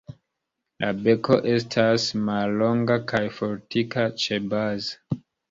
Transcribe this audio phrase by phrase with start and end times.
[0.83, 5.23] La beko estas mallonga kaj fortika ĉebaze.